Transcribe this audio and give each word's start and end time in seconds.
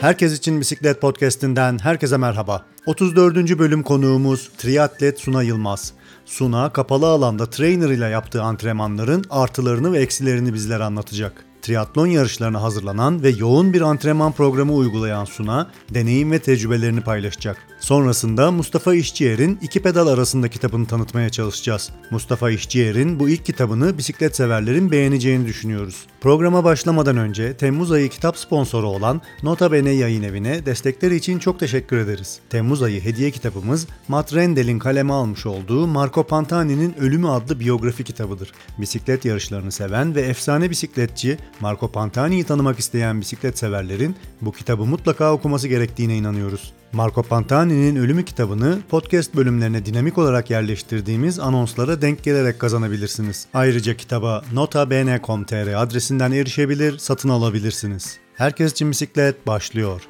Herkes 0.00 0.38
için 0.38 0.60
Bisiklet 0.60 1.00
Podcast'inden 1.00 1.78
herkese 1.78 2.16
merhaba. 2.16 2.64
34. 2.86 3.58
bölüm 3.58 3.82
konuğumuz 3.82 4.50
triatlet 4.58 5.20
Suna 5.20 5.42
Yılmaz. 5.42 5.92
Suna 6.26 6.72
kapalı 6.72 7.06
alanda 7.06 7.50
trainer 7.50 7.88
ile 7.88 8.06
yaptığı 8.06 8.42
antrenmanların 8.42 9.24
artılarını 9.30 9.92
ve 9.92 9.98
eksilerini 9.98 10.54
bizlere 10.54 10.84
anlatacak. 10.84 11.44
Triatlon 11.62 12.06
yarışlarına 12.06 12.62
hazırlanan 12.62 13.22
ve 13.22 13.28
yoğun 13.28 13.72
bir 13.72 13.80
antrenman 13.80 14.32
programı 14.32 14.74
uygulayan 14.74 15.24
Suna, 15.24 15.70
deneyim 15.94 16.30
ve 16.30 16.38
tecrübelerini 16.38 17.00
paylaşacak. 17.00 17.56
Sonrasında 17.88 18.50
Mustafa 18.50 18.94
İşçiyer'in 18.94 19.58
iki 19.62 19.82
pedal 19.82 20.06
arasında 20.06 20.48
kitabını 20.48 20.86
tanıtmaya 20.86 21.30
çalışacağız. 21.30 21.90
Mustafa 22.10 22.50
İşçiyer'in 22.50 23.20
bu 23.20 23.28
ilk 23.28 23.44
kitabını 23.44 23.98
bisiklet 23.98 24.36
severlerin 24.36 24.90
beğeneceğini 24.90 25.46
düşünüyoruz. 25.46 26.06
Programa 26.20 26.64
başlamadan 26.64 27.16
önce 27.16 27.56
Temmuz 27.56 27.92
ayı 27.92 28.08
kitap 28.08 28.36
sponsoru 28.36 28.86
olan 28.88 29.20
Nota 29.42 29.72
Bene 29.72 29.90
yayın 29.90 30.22
evine 30.22 30.66
destekleri 30.66 31.16
için 31.16 31.38
çok 31.38 31.60
teşekkür 31.60 31.98
ederiz. 31.98 32.40
Temmuz 32.50 32.82
ayı 32.82 33.00
hediye 33.00 33.30
kitabımız 33.30 33.86
Matt 34.08 34.34
Rendel'in 34.34 34.78
kaleme 34.78 35.12
almış 35.12 35.46
olduğu 35.46 35.86
Marco 35.86 36.26
Pantani'nin 36.26 36.94
Ölümü 37.00 37.28
adlı 37.28 37.60
biyografi 37.60 38.04
kitabıdır. 38.04 38.52
Bisiklet 38.78 39.24
yarışlarını 39.24 39.72
seven 39.72 40.14
ve 40.14 40.20
efsane 40.20 40.70
bisikletçi 40.70 41.38
Marco 41.60 41.92
Pantani'yi 41.92 42.44
tanımak 42.44 42.78
isteyen 42.78 43.20
bisiklet 43.20 43.58
severlerin 43.58 44.16
bu 44.40 44.52
kitabı 44.52 44.84
mutlaka 44.84 45.32
okuması 45.32 45.68
gerektiğine 45.68 46.16
inanıyoruz. 46.16 46.72
Marco 46.92 47.22
Pantani'nin 47.22 47.96
Ölümü 47.96 48.24
kitabını 48.24 48.78
podcast 48.88 49.34
bölümlerine 49.36 49.86
dinamik 49.86 50.18
olarak 50.18 50.50
yerleştirdiğimiz 50.50 51.38
anonslara 51.38 52.02
denk 52.02 52.24
gelerek 52.24 52.58
kazanabilirsiniz. 52.58 53.46
Ayrıca 53.54 53.96
kitaba 53.96 54.42
notabene.com.tr 54.52 55.82
adresinden 55.82 56.32
erişebilir, 56.32 56.98
satın 56.98 57.28
alabilirsiniz. 57.28 58.18
Herkes 58.34 58.72
için 58.72 58.90
bisiklet 58.90 59.46
başlıyor. 59.46 60.02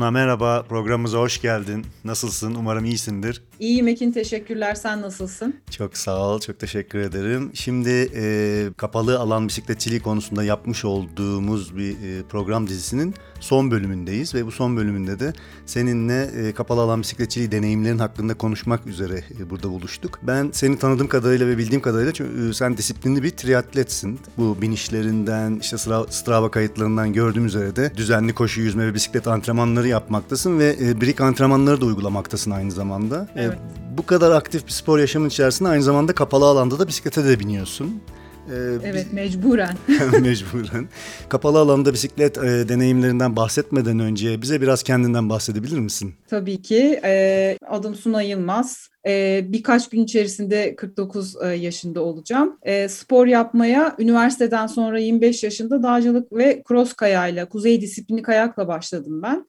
Suna 0.00 0.10
merhaba, 0.10 0.62
programımıza 0.62 1.18
hoş 1.18 1.40
geldin. 1.40 1.86
Nasılsın? 2.04 2.54
Umarım 2.54 2.84
iyisindir. 2.84 3.42
İyiyim 3.58 3.88
Ekin, 3.88 4.12
teşekkürler. 4.12 4.74
Sen 4.74 5.02
nasılsın? 5.02 5.54
Çok 5.70 5.96
sağ 5.96 6.18
ol, 6.18 6.40
çok 6.40 6.58
teşekkür 6.58 6.98
ederim. 6.98 7.50
Şimdi 7.54 8.10
e, 8.14 8.64
kapalı 8.76 9.18
alan 9.18 9.48
bisikletçiliği 9.48 10.00
konusunda 10.00 10.44
yapmış 10.44 10.84
olduğumuz 10.84 11.76
bir 11.76 11.92
e, 11.92 12.22
program 12.28 12.66
dizisinin 12.66 13.14
son 13.40 13.70
bölümündeyiz. 13.70 14.34
Ve 14.34 14.46
bu 14.46 14.50
son 14.50 14.76
bölümünde 14.76 15.20
de 15.20 15.32
seninle 15.66 16.22
e, 16.22 16.52
kapalı 16.52 16.80
alan 16.80 17.00
bisikletçiliği 17.00 17.52
deneyimlerin 17.52 17.98
hakkında 17.98 18.34
konuşmak 18.34 18.86
üzere 18.86 19.24
e, 19.40 19.50
burada 19.50 19.70
buluştuk. 19.70 20.18
Ben 20.22 20.50
seni 20.52 20.78
tanıdığım 20.78 21.08
kadarıyla 21.08 21.46
ve 21.46 21.58
bildiğim 21.58 21.82
kadarıyla 21.82 22.12
çünkü, 22.12 22.50
e, 22.50 22.52
sen 22.52 22.76
disiplinli 22.76 23.22
bir 23.22 23.30
triatletsin. 23.30 24.20
Bu 24.38 24.62
binişlerinden, 24.62 25.58
işte 25.60 25.78
Strava 26.10 26.50
kayıtlarından 26.50 27.12
gördüğüm 27.12 27.46
üzere 27.46 27.76
de 27.76 27.92
düzenli 27.96 28.34
koşu, 28.34 28.60
yüzme 28.60 28.86
ve 28.86 28.94
bisiklet 28.94 29.28
antrenmanları 29.28 29.89
yapmaktasın 29.90 30.58
ve 30.58 30.76
e, 30.82 31.00
brik 31.00 31.20
antrenmanları 31.20 31.80
da 31.80 31.84
uygulamaktasın 31.84 32.50
aynı 32.50 32.70
zamanda. 32.70 33.28
E, 33.36 33.42
evet. 33.42 33.54
E, 33.54 33.98
bu 33.98 34.06
kadar 34.06 34.30
aktif 34.30 34.66
bir 34.66 34.72
spor 34.72 34.98
yaşamın 34.98 35.28
içerisinde 35.28 35.68
aynı 35.68 35.82
zamanda 35.82 36.12
kapalı 36.12 36.44
alanda 36.44 36.78
da 36.78 36.88
bisiklete 36.88 37.24
de 37.24 37.40
biniyorsun. 37.40 38.02
Ee, 38.50 38.78
evet 38.84 39.12
mecburen. 39.12 39.76
mecburen. 40.22 40.88
Kapalı 41.28 41.58
alanda 41.58 41.92
bisiklet 41.92 42.38
e, 42.38 42.68
deneyimlerinden 42.68 43.36
bahsetmeden 43.36 43.98
önce 43.98 44.42
bize 44.42 44.60
biraz 44.60 44.82
kendinden 44.82 45.28
bahsedebilir 45.28 45.78
misin? 45.78 46.14
Tabii 46.28 46.62
ki. 46.62 47.00
E, 47.04 47.56
adım 47.68 47.94
Suna 47.94 48.22
Yılmaz. 48.22 48.88
E, 49.06 49.44
birkaç 49.48 49.88
gün 49.88 50.04
içerisinde 50.04 50.76
49 50.76 51.36
e, 51.42 51.46
yaşında 51.46 52.00
olacağım. 52.00 52.58
E, 52.62 52.88
spor 52.88 53.26
yapmaya 53.26 53.96
üniversiteden 53.98 54.66
sonra 54.66 54.98
25 54.98 55.44
yaşında 55.44 55.82
dağcılık 55.82 56.32
ve 56.32 56.62
cross 56.68 56.92
kayayla, 56.92 57.48
kuzey 57.48 57.80
disiplini 57.80 58.22
kayakla 58.22 58.68
başladım 58.68 59.22
ben 59.22 59.46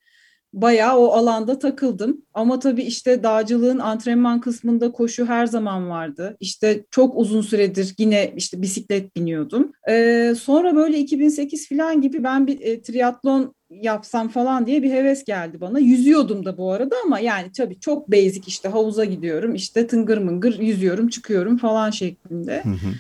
bayağı 0.54 0.98
o 0.98 1.08
alanda 1.08 1.60
takıldım. 1.60 2.22
Ama 2.34 2.60
tabii 2.60 2.84
işte 2.84 3.24
dağcılığın 3.24 3.80
antrenman 3.80 4.42
kısmında 4.42 4.92
koşu 4.92 5.26
her 5.26 5.46
zaman 5.46 5.90
vardı. 5.90 6.38
İşte 6.40 6.84
çok 6.92 7.18
uzun 7.18 7.42
süredir 7.42 7.96
yine 7.98 8.34
işte 8.36 8.62
bisiklet 8.62 9.16
biniyordum. 9.16 9.72
Ee, 9.90 10.34
sonra 10.40 10.76
böyle 10.76 10.98
2008 10.98 11.70
falan 11.70 12.02
gibi 12.02 12.24
ben 12.24 12.48
bir 12.48 12.62
e, 12.62 12.82
triatlon 12.82 13.56
yapsam 13.70 14.30
falan 14.30 14.66
diye 14.66 14.84
bir 14.84 14.92
heves 14.92 15.24
geldi 15.24 15.62
bana. 15.62 15.80
Yüzüyordum 15.80 16.46
da 16.46 16.58
bu 16.58 16.72
arada 16.72 16.96
ama 17.06 17.20
yani 17.20 17.52
tabii 17.58 17.80
çok 17.80 18.12
basic 18.12 18.42
işte 18.48 18.70
havuza 18.70 19.06
gidiyorum 19.06 19.56
işte 19.56 19.88
tıngır 19.88 20.18
mıngır 20.18 20.60
yüzüyorum 20.60 21.08
çıkıyorum 21.08 21.58
falan 21.58 21.90
şeklinde. 21.90 22.64
Hı 22.64 22.70
hı. 22.70 22.94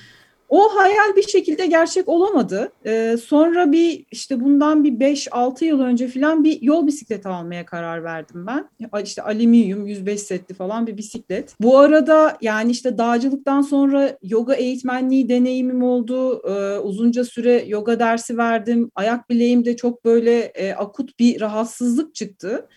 O 0.51 0.75
hayal 0.75 1.16
bir 1.16 1.28
şekilde 1.28 1.66
gerçek 1.66 2.09
olamadı. 2.09 2.72
Ee, 2.85 3.17
sonra 3.25 3.72
bir 3.72 4.06
işte 4.12 4.41
bundan 4.41 4.84
bir 4.84 4.91
5-6 4.91 5.66
yıl 5.66 5.79
önce 5.79 6.07
falan 6.07 6.44
bir 6.44 6.62
yol 6.62 6.88
bisikleti 6.88 7.28
almaya 7.28 7.66
karar 7.66 8.03
verdim 8.03 8.47
ben. 8.47 8.69
İşte 9.03 9.22
alüminyum 9.22 9.88
105 9.88 10.22
setli 10.22 10.56
falan 10.56 10.88
bir 10.88 10.97
bisiklet. 10.97 11.56
Bu 11.61 11.79
arada 11.79 12.38
yani 12.41 12.72
işte 12.72 12.97
dağcılıktan 12.97 13.61
sonra 13.61 14.17
yoga 14.23 14.53
eğitmenliği 14.53 15.29
deneyimim 15.29 15.84
oldu. 15.84 16.41
Ee, 16.50 16.79
uzunca 16.79 17.23
süre 17.23 17.63
yoga 17.67 18.00
dersi 18.00 18.38
verdim. 18.38 18.91
Ayak 18.95 19.29
bileğimde 19.29 19.75
çok 19.75 20.06
böyle 20.06 20.40
e, 20.40 20.73
akut 20.73 21.19
bir 21.19 21.41
rahatsızlık 21.41 22.16
çıktı 22.16 22.67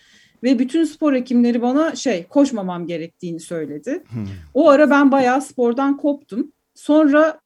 ve 0.43 0.59
bütün 0.59 0.83
spor 0.83 1.13
hekimleri 1.13 1.61
bana 1.61 1.95
şey 1.95 2.23
koşmamam 2.23 2.87
gerektiğini 2.87 3.39
söyledi. 3.39 4.03
Hmm. 4.09 4.25
O 4.53 4.69
ara 4.69 4.89
ben 4.89 5.11
bayağı 5.11 5.41
spordan 5.41 5.97
koptum. 5.97 6.51
Sonra 6.75 7.39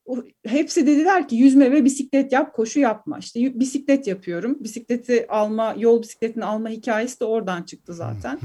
hepsi 0.45 0.88
dediler 0.88 1.28
ki 1.28 1.35
yüzme 1.35 1.72
ve 1.72 1.85
bisiklet 1.85 2.31
yap, 2.31 2.53
koşu 2.53 2.79
yapma. 2.79 3.19
İşte 3.19 3.59
bisiklet 3.59 4.07
yapıyorum. 4.07 4.57
Bisikleti 4.59 5.25
alma, 5.29 5.75
yol 5.78 6.01
bisikletini 6.01 6.45
alma 6.45 6.69
hikayesi 6.69 7.19
de 7.19 7.25
oradan 7.25 7.63
çıktı 7.63 7.94
zaten. 7.94 8.39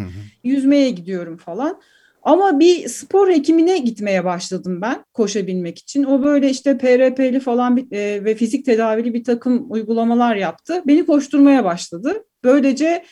Yüzmeye 0.45 0.91
gidiyorum 0.91 1.37
falan. 1.37 1.81
Ama 2.23 2.61
bir 2.61 2.89
spor 2.89 3.29
hekimine 3.31 3.79
gitmeye 3.79 4.25
başladım 4.25 4.81
ben 4.83 5.05
koşabilmek 5.13 5.79
için. 5.79 6.05
O 6.05 6.23
böyle 6.23 6.51
işte 6.51 6.79
PRP'li 6.79 7.41
falan 7.41 7.77
bir, 7.77 7.93
e, 7.93 8.25
ve 8.25 8.35
fizik 8.35 8.65
tedavili 8.65 9.15
bir 9.15 9.25
takım 9.25 9.67
uygulamalar 9.73 10.37
yaptı. 10.37 10.83
Beni 10.87 11.07
koşturmaya 11.07 11.65
başladı. 11.65 12.25
Böylece 12.45 13.05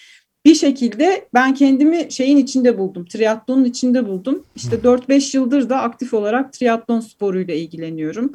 bir 0.44 0.54
şekilde 0.54 1.28
ben 1.34 1.54
kendimi 1.54 2.12
şeyin 2.12 2.36
içinde 2.36 2.78
buldum, 2.78 3.04
triatlonun 3.04 3.64
içinde 3.64 4.06
buldum. 4.06 4.44
İşte 4.56 4.76
4-5 4.76 5.36
yıldır 5.36 5.68
da 5.68 5.80
aktif 5.80 6.14
olarak 6.14 6.52
triatlon 6.52 7.00
sporuyla 7.00 7.54
ilgileniyorum. 7.54 8.32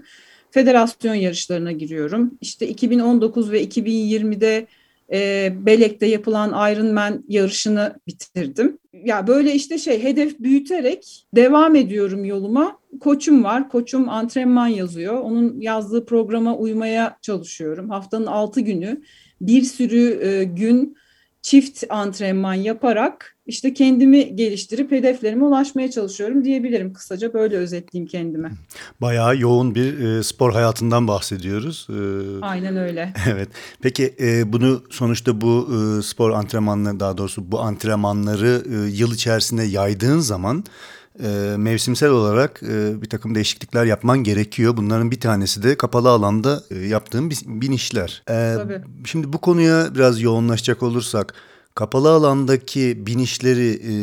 Federasyon 0.51 1.13
yarışlarına 1.13 1.71
giriyorum. 1.71 2.37
İşte 2.41 2.67
2019 2.67 3.51
ve 3.51 3.63
2020'de 3.63 4.67
e, 5.11 5.53
Belek'te 5.65 6.05
yapılan 6.05 6.71
Ironman 6.71 7.23
yarışını 7.27 7.95
bitirdim. 8.07 8.77
Ya 8.93 9.27
böyle 9.27 9.53
işte 9.53 9.77
şey 9.77 10.03
hedef 10.03 10.39
büyüterek 10.39 11.25
devam 11.35 11.75
ediyorum 11.75 12.25
yoluma. 12.25 12.79
Koçum 12.99 13.43
var. 13.43 13.69
Koçum 13.69 14.09
antrenman 14.09 14.67
yazıyor. 14.67 15.13
Onun 15.13 15.61
yazdığı 15.61 16.05
programa 16.05 16.57
uymaya 16.57 17.17
çalışıyorum. 17.21 17.89
Haftanın 17.89 18.25
6 18.25 18.61
günü 18.61 19.01
bir 19.41 19.61
sürü 19.61 20.19
e, 20.27 20.43
gün 20.43 20.97
çift 21.47 21.83
antrenman 21.89 22.53
yaparak 22.53 23.36
işte 23.47 23.73
kendimi 23.73 24.35
geliştirip 24.35 24.91
hedeflerime 24.91 25.45
ulaşmaya 25.45 25.91
çalışıyorum 25.91 26.43
diyebilirim 26.43 26.93
kısaca 26.93 27.33
böyle 27.33 27.57
özetleyeyim 27.57 28.07
kendime. 28.07 28.51
Bayağı 29.01 29.37
yoğun 29.37 29.75
bir 29.75 29.99
e, 29.99 30.23
spor 30.23 30.53
hayatından 30.53 31.07
bahsediyoruz. 31.07 31.87
E, 31.89 31.99
Aynen 32.45 32.77
öyle. 32.77 33.13
Evet. 33.27 33.49
Peki 33.81 34.15
e, 34.19 34.53
bunu 34.53 34.81
sonuçta 34.89 35.41
bu 35.41 35.69
e, 35.71 36.01
spor 36.01 36.31
antrenmanları 36.31 36.99
daha 36.99 37.17
doğrusu 37.17 37.51
bu 37.51 37.59
antrenmanları 37.59 38.63
e, 38.71 38.75
yıl 38.75 39.13
içerisinde 39.13 39.63
yaydığın 39.63 40.19
zaman 40.19 40.63
e, 41.23 41.55
mevsimsel 41.57 42.09
olarak 42.09 42.63
e, 42.63 43.01
bir 43.01 43.09
takım 43.09 43.35
değişiklikler 43.35 43.85
yapman 43.85 44.23
gerekiyor. 44.23 44.77
Bunların 44.77 45.11
bir 45.11 45.19
tanesi 45.19 45.63
de 45.63 45.77
kapalı 45.77 46.09
alanda 46.09 46.63
e, 46.71 46.77
yaptığın 46.77 47.31
binişler. 47.45 48.23
E, 48.29 48.53
Tabii. 48.55 48.81
Şimdi 49.05 49.33
bu 49.33 49.37
konuya 49.37 49.95
biraz 49.95 50.21
yoğunlaşacak 50.21 50.83
olursak 50.83 51.33
kapalı 51.77 52.11
alandaki 52.11 53.05
binişleri 53.05 53.69
e, 53.69 53.93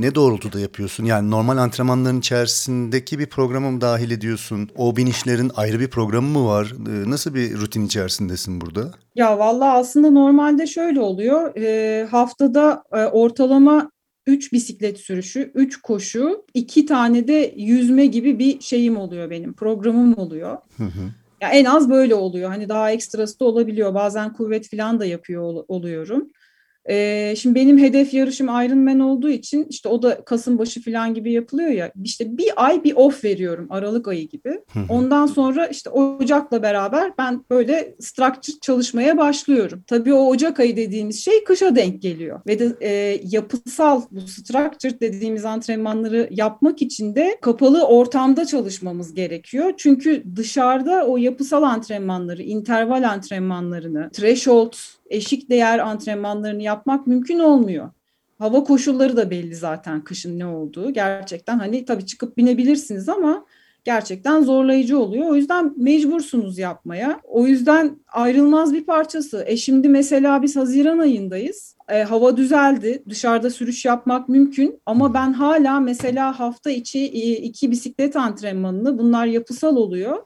ne 0.00 0.14
doğrultuda 0.14 0.60
yapıyorsun? 0.60 1.04
Yani 1.04 1.30
normal 1.30 1.56
antrenmanların 1.56 2.18
içerisindeki 2.18 3.18
bir 3.18 3.26
programa 3.26 3.70
mı 3.70 3.80
dahil 3.80 4.10
ediyorsun? 4.10 4.70
O 4.76 4.96
binişlerin 4.96 5.50
ayrı 5.56 5.80
bir 5.80 5.88
programı 5.88 6.28
mı 6.28 6.46
var? 6.46 6.72
E, 6.88 7.10
nasıl 7.10 7.34
bir 7.34 7.56
rutin 7.56 7.86
içerisindesin 7.86 8.60
burada? 8.60 8.90
Ya 9.14 9.38
vallahi 9.38 9.70
aslında 9.70 10.10
normalde 10.10 10.66
şöyle 10.66 11.00
oluyor. 11.00 11.56
E, 11.56 12.06
haftada 12.10 12.82
e, 12.92 13.04
ortalama 13.04 13.90
3 14.26 14.52
bisiklet 14.52 14.98
sürüşü, 14.98 15.50
3 15.54 15.82
koşu, 15.82 16.44
2 16.54 16.86
tane 16.86 17.28
de 17.28 17.54
yüzme 17.56 18.06
gibi 18.06 18.38
bir 18.38 18.60
şeyim 18.60 18.96
oluyor 18.96 19.30
benim. 19.30 19.52
Programım 19.52 20.18
oluyor. 20.18 20.58
Hı 20.76 20.84
hı. 20.84 21.10
Ya 21.40 21.48
en 21.48 21.64
az 21.64 21.90
böyle 21.90 22.14
oluyor. 22.14 22.50
Hani 22.50 22.68
daha 22.68 22.90
ekstrası 22.90 23.40
da 23.40 23.44
olabiliyor. 23.44 23.94
Bazen 23.94 24.32
kuvvet 24.32 24.70
falan 24.70 25.00
da 25.00 25.06
yapıyor 25.06 25.42
ol- 25.42 25.64
oluyorum. 25.68 26.30
Ee, 26.88 27.34
şimdi 27.38 27.54
benim 27.54 27.78
hedef 27.78 28.14
yarışım 28.14 28.46
Ironman 28.46 29.00
olduğu 29.00 29.28
için 29.28 29.66
işte 29.70 29.88
o 29.88 30.02
da 30.02 30.24
Kasım 30.24 30.58
başı 30.58 30.82
falan 30.82 31.14
gibi 31.14 31.32
yapılıyor 31.32 31.70
ya. 31.70 31.92
İşte 32.04 32.38
bir 32.38 32.52
ay 32.56 32.84
bir 32.84 32.94
off 32.96 33.24
veriyorum 33.24 33.66
Aralık 33.70 34.08
ayı 34.08 34.28
gibi. 34.28 34.60
Ondan 34.88 35.26
sonra 35.26 35.66
işte 35.66 35.90
Ocak'la 35.90 36.62
beraber 36.62 37.12
ben 37.18 37.44
böyle 37.50 37.94
structure 38.00 38.56
çalışmaya 38.62 39.18
başlıyorum. 39.18 39.82
Tabii 39.86 40.14
o 40.14 40.26
Ocak 40.26 40.60
ayı 40.60 40.76
dediğimiz 40.76 41.24
şey 41.24 41.44
kışa 41.44 41.76
denk 41.76 42.02
geliyor. 42.02 42.40
Ve 42.46 42.58
de 42.58 42.76
e, 42.80 43.20
yapısal 43.24 44.02
bu 44.10 44.20
structure 44.20 45.00
dediğimiz 45.00 45.44
antrenmanları 45.44 46.28
yapmak 46.30 46.82
için 46.82 47.14
de 47.14 47.38
kapalı 47.40 47.86
ortamda 47.86 48.46
çalışmamız 48.46 49.14
gerekiyor. 49.14 49.72
Çünkü 49.76 50.22
dışarıda 50.36 51.06
o 51.06 51.16
yapısal 51.16 51.62
antrenmanları, 51.62 52.42
interval 52.42 53.08
antrenmanlarını, 53.08 54.10
threshold 54.12 54.72
eşik 55.10 55.50
değer 55.50 55.78
antrenmanlarını 55.78 56.62
yapmak 56.62 57.06
mümkün 57.06 57.38
olmuyor. 57.38 57.90
Hava 58.38 58.64
koşulları 58.64 59.16
da 59.16 59.30
belli 59.30 59.54
zaten 59.54 60.04
kışın 60.04 60.38
ne 60.38 60.46
olduğu. 60.46 60.90
Gerçekten 60.92 61.58
hani 61.58 61.84
tabii 61.84 62.06
çıkıp 62.06 62.36
binebilirsiniz 62.36 63.08
ama 63.08 63.46
gerçekten 63.84 64.42
zorlayıcı 64.42 64.98
oluyor. 64.98 65.26
O 65.26 65.34
yüzden 65.34 65.74
mecbursunuz 65.76 66.58
yapmaya. 66.58 67.20
O 67.24 67.46
yüzden 67.46 67.98
ayrılmaz 68.12 68.74
bir 68.74 68.84
parçası. 68.84 69.44
E 69.46 69.56
şimdi 69.56 69.88
mesela 69.88 70.42
biz 70.42 70.56
Haziran 70.56 70.98
ayındayız. 70.98 71.76
E, 71.88 72.02
hava 72.02 72.36
düzeldi. 72.36 73.02
Dışarıda 73.08 73.50
sürüş 73.50 73.84
yapmak 73.84 74.28
mümkün 74.28 74.80
ama 74.86 75.14
ben 75.14 75.32
hala 75.32 75.80
mesela 75.80 76.40
hafta 76.40 76.70
içi 76.70 77.06
iki 77.34 77.70
bisiklet 77.70 78.16
antrenmanını 78.16 78.98
bunlar 78.98 79.26
yapısal 79.26 79.76
oluyor. 79.76 80.16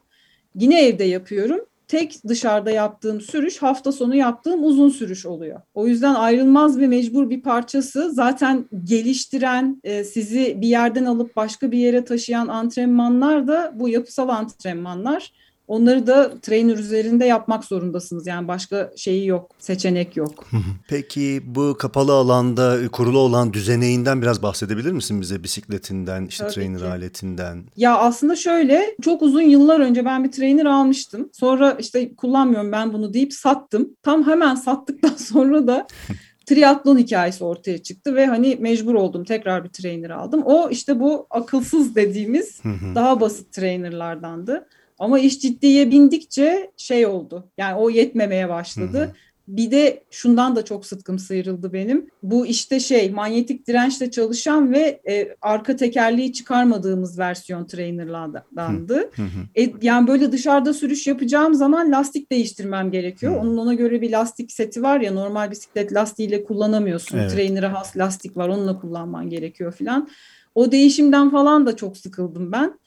Yine 0.55 0.85
evde 0.85 1.03
yapıyorum 1.03 1.65
tek 1.91 2.27
dışarıda 2.27 2.71
yaptığım 2.71 3.21
sürüş 3.21 3.61
hafta 3.61 3.91
sonu 3.91 4.15
yaptığım 4.15 4.63
uzun 4.63 4.89
sürüş 4.89 5.25
oluyor. 5.25 5.61
O 5.73 5.87
yüzden 5.87 6.13
ayrılmaz 6.13 6.79
ve 6.79 6.87
mecbur 6.87 7.29
bir 7.29 7.41
parçası. 7.41 8.11
Zaten 8.11 8.65
geliştiren, 8.83 9.81
e, 9.83 10.03
sizi 10.03 10.61
bir 10.61 10.67
yerden 10.67 11.05
alıp 11.05 11.35
başka 11.35 11.71
bir 11.71 11.77
yere 11.77 12.05
taşıyan 12.05 12.47
antrenmanlar 12.47 13.47
da 13.47 13.71
bu 13.75 13.89
yapısal 13.89 14.29
antrenmanlar. 14.29 15.33
Onları 15.71 16.07
da 16.07 16.39
trainer 16.41 16.77
üzerinde 16.77 17.25
yapmak 17.25 17.65
zorundasınız. 17.65 18.27
Yani 18.27 18.47
başka 18.47 18.91
şeyi 18.97 19.27
yok, 19.27 19.51
seçenek 19.59 20.17
yok. 20.17 20.49
Peki 20.87 21.41
bu 21.45 21.75
kapalı 21.79 22.13
alanda 22.13 22.77
kurulu 22.91 23.19
olan 23.19 23.53
düzeneğinden 23.53 24.21
biraz 24.21 24.43
bahsedebilir 24.43 24.91
misin 24.91 25.21
bize? 25.21 25.43
Bisikletinden, 25.43 26.25
işte 26.25 26.43
Tabii 26.43 26.53
trainer 26.53 26.79
ki. 26.79 26.85
aletinden. 26.85 27.63
Ya 27.77 27.97
aslında 27.97 28.35
şöyle 28.35 28.95
çok 29.01 29.21
uzun 29.21 29.41
yıllar 29.41 29.79
önce 29.79 30.05
ben 30.05 30.23
bir 30.23 30.31
trainer 30.31 30.65
almıştım. 30.65 31.29
Sonra 31.33 31.71
işte 31.79 32.15
kullanmıyorum 32.15 32.71
ben 32.71 32.93
bunu 32.93 33.13
deyip 33.13 33.33
sattım. 33.33 33.89
Tam 34.03 34.27
hemen 34.27 34.55
sattıktan 34.55 35.15
sonra 35.17 35.67
da 35.67 35.87
triatlon 36.45 36.97
hikayesi 36.97 37.43
ortaya 37.43 37.77
çıktı 37.83 38.15
ve 38.15 38.25
hani 38.25 38.57
mecbur 38.59 38.93
oldum 38.93 39.23
tekrar 39.23 39.63
bir 39.63 39.69
trainer 39.69 40.09
aldım. 40.09 40.41
O 40.45 40.69
işte 40.69 40.99
bu 40.99 41.27
akılsız 41.29 41.95
dediğimiz 41.95 42.61
daha 42.95 43.21
basit 43.21 43.53
trainerlardandı. 43.53 44.67
Ama 45.01 45.19
iş 45.19 45.39
ciddiye 45.39 45.91
bindikçe 45.91 46.71
şey 46.77 47.05
oldu. 47.05 47.47
Yani 47.57 47.75
o 47.75 47.89
yetmemeye 47.89 48.49
başladı. 48.49 48.99
Hı. 48.99 49.11
Bir 49.47 49.71
de 49.71 50.03
şundan 50.11 50.55
da 50.55 50.65
çok 50.65 50.85
sıtkım 50.85 51.19
sıyrıldı 51.19 51.73
benim. 51.73 52.09
Bu 52.23 52.45
işte 52.45 52.79
şey 52.79 53.09
manyetik 53.09 53.67
dirençle 53.67 54.11
çalışan 54.11 54.73
ve 54.73 55.01
e, 55.09 55.35
arka 55.41 55.75
tekerleği 55.75 56.33
çıkarmadığımız 56.33 57.19
versiyon 57.19 57.65
trainerlardandı. 57.65 58.95
Hı 58.95 59.21
hı. 59.21 59.61
E, 59.61 59.73
yani 59.81 60.07
böyle 60.07 60.31
dışarıda 60.31 60.73
sürüş 60.73 61.07
yapacağım 61.07 61.53
zaman 61.53 61.91
lastik 61.91 62.31
değiştirmem 62.31 62.91
gerekiyor. 62.91 63.35
Hı. 63.35 63.39
Onun 63.39 63.57
ona 63.57 63.73
göre 63.73 64.01
bir 64.01 64.11
lastik 64.11 64.51
seti 64.51 64.83
var 64.83 64.99
ya 64.99 65.13
normal 65.13 65.51
bisiklet 65.51 65.93
lastiğiyle 65.93 66.43
kullanamıyorsun. 66.43 67.17
Evet. 67.17 67.31
Trainer'a 67.31 67.73
has 67.73 67.97
lastik 67.97 68.37
var 68.37 68.49
onunla 68.49 68.79
kullanman 68.79 69.29
gerekiyor 69.29 69.73
filan. 69.73 70.09
O 70.55 70.71
değişimden 70.71 71.29
falan 71.29 71.65
da 71.65 71.75
çok 71.75 71.97
sıkıldım 71.97 72.51
ben. 72.51 72.79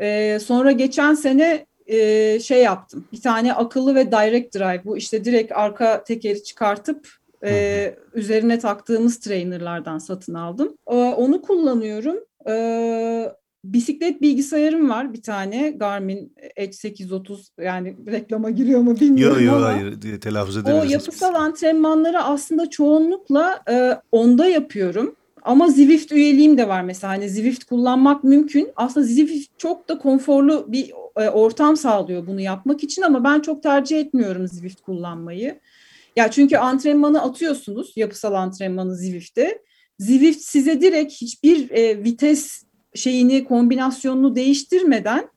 E, 0.00 0.38
sonra 0.38 0.72
geçen 0.72 1.14
sene 1.14 1.66
e, 1.86 2.40
şey 2.40 2.62
yaptım. 2.62 3.04
Bir 3.12 3.20
tane 3.20 3.54
akıllı 3.54 3.94
ve 3.94 4.12
direct 4.12 4.56
drive. 4.56 4.84
Bu 4.84 4.96
işte 4.96 5.24
direkt 5.24 5.52
arka 5.52 6.04
tekeri 6.04 6.42
çıkartıp 6.42 7.08
e, 7.44 7.94
üzerine 8.14 8.58
taktığımız 8.58 9.20
trainerlardan 9.20 9.98
satın 9.98 10.34
aldım. 10.34 10.74
E, 10.86 10.94
onu 10.94 11.42
kullanıyorum. 11.42 12.16
E, 12.48 13.32
bisiklet 13.64 14.22
bilgisayarım 14.22 14.88
var 14.90 15.12
bir 15.12 15.22
tane 15.22 15.70
Garmin 15.70 16.34
Edge 16.56 16.72
830 16.72 17.50
yani 17.60 17.96
reklama 18.06 18.50
giriyor 18.50 18.80
mu 18.80 19.00
bilmiyorum 19.00 19.44
yo, 19.44 19.52
yo, 19.52 19.56
ama 19.56 19.66
hayır 19.66 20.20
telaffuz 20.20 20.56
ederiz. 20.56 20.82
O 20.82 20.92
yapısal 20.92 21.34
antrenmanları 21.34 22.22
aslında 22.22 22.70
çoğunlukla 22.70 23.62
e, 23.70 23.96
onda 24.12 24.46
yapıyorum. 24.46 25.16
Ama 25.42 25.68
Zwift 25.68 26.12
üyeliğim 26.12 26.58
de 26.58 26.68
var 26.68 26.82
mesela. 26.82 27.12
Hani 27.12 27.28
Zwift 27.28 27.64
kullanmak 27.64 28.24
mümkün. 28.24 28.68
Aslında 28.76 29.06
Zwift 29.06 29.58
çok 29.58 29.88
da 29.88 29.98
konforlu 29.98 30.66
bir 30.68 30.92
e, 31.16 31.28
ortam 31.28 31.76
sağlıyor 31.76 32.26
bunu 32.26 32.40
yapmak 32.40 32.84
için 32.84 33.02
ama 33.02 33.24
ben 33.24 33.40
çok 33.40 33.62
tercih 33.62 34.00
etmiyorum 34.00 34.48
Zwift 34.48 34.80
kullanmayı. 34.80 35.60
Ya 36.16 36.30
çünkü 36.30 36.56
antrenmanı 36.56 37.22
atıyorsunuz, 37.22 37.92
yapısal 37.96 38.34
antrenmanı 38.34 38.96
Zwift'te. 38.96 39.58
Zwift 39.98 40.40
size 40.40 40.80
direkt 40.80 41.12
hiçbir 41.12 41.70
e, 41.70 42.04
vites 42.04 42.62
şeyini, 42.94 43.44
kombinasyonunu 43.44 44.34
değiştirmeden 44.34 45.28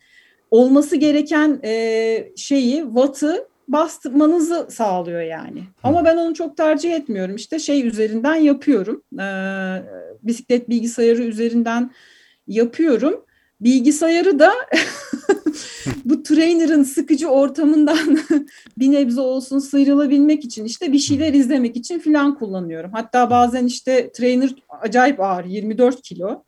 olması 0.51 0.95
gereken 0.95 1.59
e, 1.63 2.33
şeyi, 2.35 2.83
wattı 2.83 3.47
bastırmanızı 3.67 4.67
sağlıyor 4.69 5.21
yani. 5.21 5.63
Ama 5.83 6.05
ben 6.05 6.17
onu 6.17 6.33
çok 6.33 6.57
tercih 6.57 6.93
etmiyorum. 6.93 7.35
İşte 7.35 7.59
şey 7.59 7.87
üzerinden 7.87 8.35
yapıyorum. 8.35 9.03
Ee, 9.19 9.83
bisiklet 10.23 10.69
bilgisayarı 10.69 11.23
üzerinden 11.23 11.91
yapıyorum. 12.47 13.25
Bilgisayarı 13.61 14.39
da 14.39 14.53
bu 16.05 16.23
trainer'ın 16.23 16.83
sıkıcı 16.83 17.27
ortamından 17.27 18.19
bir 18.77 18.91
nebze 18.91 19.21
olsun 19.21 19.59
sıyrılabilmek 19.59 20.45
için 20.45 20.65
işte 20.65 20.93
bir 20.93 20.99
şeyler 20.99 21.33
izlemek 21.33 21.75
için 21.75 21.99
filan 21.99 22.35
kullanıyorum. 22.35 22.91
Hatta 22.93 23.29
bazen 23.29 23.65
işte 23.65 24.11
trainer 24.11 24.55
acayip 24.81 25.19
ağır 25.19 25.45
24 25.45 26.01
kilo. 26.01 26.43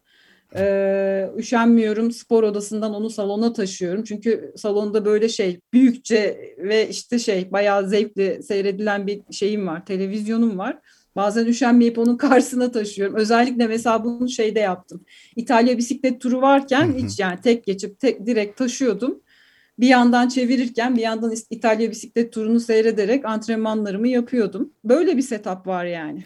Ee, 0.55 1.29
üşenmiyorum 1.37 2.11
spor 2.11 2.43
odasından 2.43 2.93
onu 2.93 3.09
salona 3.09 3.53
taşıyorum. 3.53 4.03
Çünkü 4.03 4.53
salonda 4.55 5.05
böyle 5.05 5.29
şey 5.29 5.59
büyükçe 5.73 6.55
ve 6.57 6.89
işte 6.89 7.19
şey 7.19 7.51
bayağı 7.51 7.89
zevkli 7.89 8.43
seyredilen 8.43 9.07
bir 9.07 9.21
şeyim 9.31 9.67
var. 9.67 9.85
Televizyonum 9.85 10.57
var. 10.57 10.79
Bazen 11.15 11.45
üşenmeyip 11.45 11.97
onun 11.97 12.17
karşısına 12.27 12.71
taşıyorum. 12.71 13.15
Özellikle 13.15 13.67
mesela 13.67 14.03
bunu 14.03 14.29
şeyde 14.29 14.59
yaptım. 14.59 15.05
İtalya 15.35 15.77
bisiklet 15.77 16.21
turu 16.21 16.41
varken 16.41 16.93
hiç 16.97 17.19
yani 17.19 17.41
tek 17.41 17.65
geçip 17.65 17.99
tek 17.99 18.25
direkt 18.25 18.57
taşıyordum. 18.57 19.21
Bir 19.79 19.87
yandan 19.87 20.27
çevirirken 20.27 20.95
bir 20.95 21.01
yandan 21.01 21.33
İtalya 21.49 21.91
bisiklet 21.91 22.33
turunu 22.33 22.59
seyrederek 22.59 23.25
antrenmanlarımı 23.25 24.07
yapıyordum. 24.07 24.73
Böyle 24.83 25.17
bir 25.17 25.21
setup 25.21 25.67
var 25.67 25.85
yani. 25.85 26.23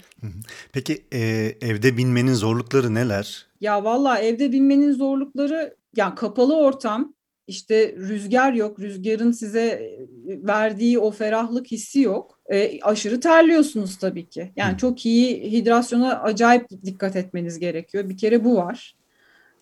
Peki 0.74 1.04
e, 1.14 1.20
evde 1.62 1.98
binmenin 1.98 2.34
zorlukları 2.34 2.94
neler? 2.94 3.48
Ya 3.62 3.84
valla 3.84 4.20
evde 4.20 4.52
binmenin 4.52 4.92
zorlukları 4.92 5.76
yani 5.96 6.16
kapalı 6.16 6.58
ortam 6.58 7.14
işte 7.48 7.96
rüzgar 7.98 8.54
yok. 8.54 8.80
Rüzgarın 8.80 9.32
size 9.32 9.98
verdiği 10.28 11.00
o 11.00 11.12
ferahlık 11.12 11.72
hissi 11.72 12.02
yok. 12.02 12.40
E, 12.52 12.82
aşırı 12.82 13.20
terliyorsunuz 13.20 13.98
tabii 13.98 14.30
ki. 14.30 14.52
Yani 14.56 14.78
çok 14.78 15.06
iyi 15.06 15.52
hidrasyona 15.52 16.20
acayip 16.22 16.70
dikkat 16.86 17.16
etmeniz 17.16 17.60
gerekiyor. 17.60 18.10
Bir 18.10 18.18
kere 18.18 18.44
bu 18.44 18.56
var. 18.56 18.96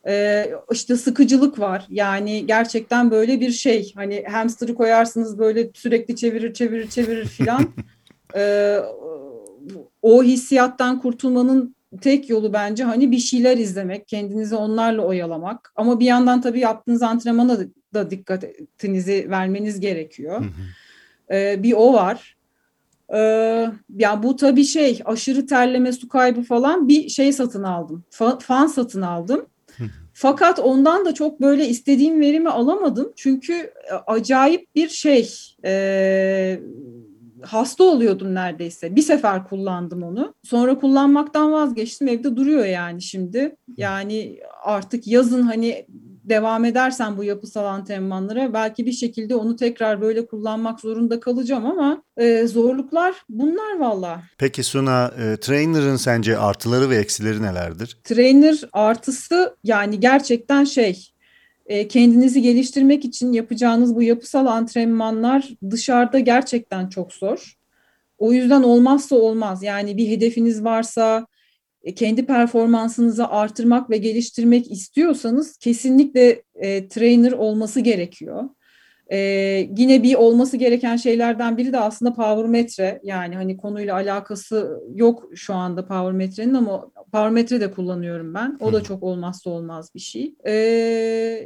E, 0.07 0.45
işte 0.71 0.95
sıkıcılık 0.95 1.59
var. 1.59 1.85
Yani 1.89 2.45
gerçekten 2.45 3.11
böyle 3.11 3.39
bir 3.39 3.51
şey. 3.51 3.91
Hani 3.95 4.23
hamster'ı 4.31 4.75
koyarsınız 4.75 5.39
böyle 5.39 5.69
sürekli 5.73 6.15
çevirir 6.15 6.53
çevirir 6.53 6.89
çevirir 6.89 7.25
filan. 7.25 7.65
e, 8.35 8.77
o 10.01 10.23
hissiyattan 10.23 11.01
kurtulmanın 11.01 11.75
tek 12.01 12.29
yolu 12.29 12.53
bence 12.53 12.83
hani 12.83 13.11
bir 13.11 13.17
şeyler 13.17 13.57
izlemek, 13.57 14.07
kendinizi 14.07 14.55
onlarla 14.55 15.01
oyalamak. 15.01 15.73
Ama 15.75 15.99
bir 15.99 16.05
yandan 16.05 16.41
tabii 16.41 16.59
yaptığınız 16.59 17.01
antrenmana 17.01 17.59
da 17.93 18.11
dikkatinizi 18.11 19.27
vermeniz 19.29 19.79
gerekiyor. 19.79 20.45
Ee, 21.31 21.63
bir 21.63 21.73
o 21.73 21.93
var. 21.93 22.37
Ee, 23.13 23.67
ya 23.97 24.23
bu 24.23 24.35
tabii 24.35 24.65
şey 24.65 25.01
aşırı 25.05 25.47
terleme, 25.47 25.91
su 25.91 26.07
kaybı 26.07 26.41
falan 26.41 26.87
bir 26.87 27.09
şey 27.09 27.33
satın 27.33 27.63
aldım. 27.63 28.03
Fa- 28.11 28.41
fan 28.41 28.67
satın 28.67 29.01
aldım. 29.01 29.45
Fakat 30.19 30.59
ondan 30.59 31.05
da 31.05 31.13
çok 31.13 31.41
böyle 31.41 31.67
istediğim 31.67 32.21
verimi 32.21 32.49
alamadım. 32.49 33.13
Çünkü 33.15 33.53
e, 33.53 33.93
acayip 34.07 34.75
bir 34.75 34.89
şey 34.89 35.29
e, 35.65 36.59
hasta 37.41 37.83
oluyordum 37.83 38.35
neredeyse. 38.35 38.95
Bir 38.95 39.01
sefer 39.01 39.47
kullandım 39.47 40.03
onu. 40.03 40.33
Sonra 40.43 40.79
kullanmaktan 40.79 41.51
vazgeçtim. 41.51 42.07
Evde 42.07 42.35
duruyor 42.35 42.65
yani 42.65 43.01
şimdi. 43.01 43.55
Yani 43.77 44.39
artık 44.63 45.07
yazın 45.07 45.41
hani 45.41 45.85
devam 46.29 46.65
edersem 46.65 47.17
bu 47.17 47.23
yapısal 47.23 47.65
antrenmanlara 47.65 48.53
belki 48.53 48.85
bir 48.85 48.91
şekilde 48.91 49.35
onu 49.35 49.55
tekrar 49.55 50.01
böyle 50.01 50.25
kullanmak 50.25 50.79
zorunda 50.79 51.19
kalacağım 51.19 51.65
ama 51.65 52.03
e, 52.17 52.47
zorluklar 52.47 53.15
bunlar 53.29 53.79
valla. 53.79 54.23
Peki 54.37 54.63
Suna, 54.63 55.05
e, 55.05 55.37
trainer'ın 55.37 55.95
sence 55.95 56.37
artıları 56.37 56.89
ve 56.89 56.97
eksileri 56.97 57.41
nelerdir? 57.41 57.97
Trainer 58.03 58.61
artısı 58.73 59.55
yani 59.63 59.99
gerçekten 59.99 60.63
şey 60.63 61.11
e, 61.65 61.87
kendinizi 61.87 62.41
geliştirmek 62.41 63.05
için 63.05 63.33
yapacağınız 63.33 63.95
bu 63.95 64.03
yapısal 64.03 64.45
antrenmanlar 64.45 65.49
dışarıda 65.71 66.19
gerçekten 66.19 66.89
çok 66.89 67.13
zor. 67.13 67.57
O 68.17 68.33
yüzden 68.33 68.63
olmazsa 68.63 69.15
olmaz. 69.15 69.63
Yani 69.63 69.97
bir 69.97 70.09
hedefiniz 70.09 70.63
varsa, 70.63 71.27
kendi 71.95 72.25
performansınızı 72.25 73.27
artırmak 73.27 73.89
ve 73.89 73.97
geliştirmek 73.97 74.71
istiyorsanız 74.71 75.57
kesinlikle 75.57 76.43
e, 76.55 76.87
trainer 76.87 77.31
olması 77.31 77.79
gerekiyor. 77.79 78.43
E, 79.11 79.17
yine 79.77 80.03
bir 80.03 80.15
olması 80.15 80.57
gereken 80.57 80.95
şeylerden 80.95 81.57
biri 81.57 81.73
de 81.73 81.79
aslında 81.79 82.13
power 82.13 82.45
metre. 82.45 82.99
Yani 83.03 83.35
hani 83.35 83.57
konuyla 83.57 83.95
alakası 83.95 84.81
yok 84.93 85.29
şu 85.35 85.53
anda 85.53 85.85
power 85.85 86.11
metrenin 86.11 86.53
ama 86.53 86.91
power 87.11 87.29
metre 87.29 87.61
de 87.61 87.71
kullanıyorum 87.71 88.33
ben. 88.33 88.57
O 88.59 88.73
da 88.73 88.83
çok 88.83 89.03
olmazsa 89.03 89.49
olmaz 89.49 89.91
bir 89.95 89.99
şey. 89.99 90.35
E, 90.47 90.51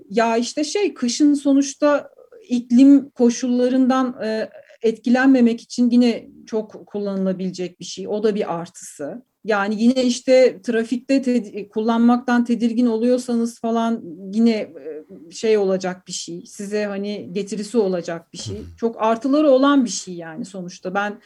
ya 0.09 0.37
işte 0.37 0.63
şey 0.63 0.93
kışın 0.93 1.33
sonuçta 1.33 2.09
iklim 2.49 3.09
koşullarından 3.09 4.15
e, 4.23 4.49
etkilenmemek 4.81 5.61
için 5.61 5.89
yine 5.89 6.27
çok 6.45 6.85
kullanılabilecek 6.87 7.79
bir 7.79 7.85
şey. 7.85 8.07
O 8.07 8.23
da 8.23 8.35
bir 8.35 8.59
artısı. 8.59 9.23
Yani 9.45 9.83
yine 9.83 10.03
işte 10.03 10.61
trafikte 10.63 11.21
te- 11.21 11.69
kullanmaktan 11.69 12.45
tedirgin 12.45 12.85
oluyorsanız 12.85 13.59
falan 13.59 14.03
yine 14.33 14.51
e, 14.51 15.31
şey 15.31 15.57
olacak 15.57 16.07
bir 16.07 16.11
şey. 16.11 16.45
Size 16.45 16.85
hani 16.85 17.29
getirisi 17.31 17.77
olacak 17.77 18.33
bir 18.33 18.37
şey. 18.37 18.57
Çok 18.77 18.95
artıları 18.99 19.49
olan 19.51 19.85
bir 19.85 19.89
şey 19.89 20.13
yani 20.13 20.45
sonuçta. 20.45 20.93
Ben 20.93 21.19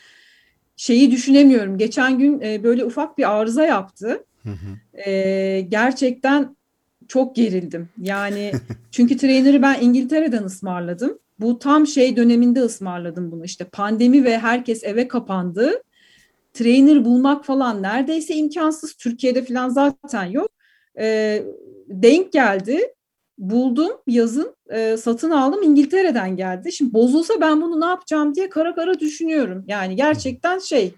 şeyi 0.75 1.11
düşünemiyorum. 1.11 1.77
Geçen 1.77 2.19
gün 2.19 2.41
e, 2.41 2.63
böyle 2.63 2.85
ufak 2.85 3.17
bir 3.17 3.35
arıza 3.35 3.65
yaptı. 3.65 4.25
E, 5.05 5.61
gerçekten 5.69 6.55
çok 7.07 7.35
gerildim. 7.35 7.89
Yani 8.01 8.51
çünkü 8.91 9.17
trainer'ı 9.17 9.61
ben 9.61 9.81
İngiltere'den 9.81 10.43
ısmarladım. 10.43 11.19
Bu 11.39 11.59
tam 11.59 11.87
şey 11.87 12.17
döneminde 12.17 12.61
ısmarladım 12.61 13.31
bunu. 13.31 13.45
İşte 13.45 13.65
pandemi 13.65 14.23
ve 14.23 14.39
herkes 14.39 14.83
eve 14.83 15.07
kapandı 15.07 15.83
trainer 16.55 17.05
bulmak 17.05 17.45
falan 17.45 17.81
neredeyse 17.81 18.35
imkansız. 18.35 18.93
Türkiye'de 18.93 19.45
falan 19.45 19.69
zaten 19.69 20.25
yok. 20.25 20.49
E, 20.99 21.43
denk 21.87 22.33
geldi. 22.33 22.81
Buldum 23.37 23.91
yazın 24.07 24.55
e, 24.69 24.97
satın 24.97 25.31
aldım 25.31 25.63
İngiltere'den 25.63 26.35
geldi. 26.35 26.71
Şimdi 26.71 26.93
bozulsa 26.93 27.33
ben 27.41 27.61
bunu 27.61 27.81
ne 27.81 27.85
yapacağım 27.85 28.35
diye 28.35 28.49
kara 28.49 28.75
kara 28.75 28.99
düşünüyorum. 28.99 29.63
Yani 29.67 29.95
gerçekten 29.95 30.59
şey 30.59 30.93